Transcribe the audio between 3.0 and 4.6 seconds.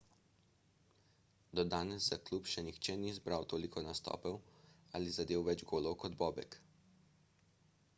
ni zbral toliko nastopov